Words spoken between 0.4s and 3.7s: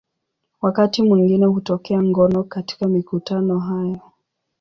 Wakati mwingine hutokea ngono katika mikutano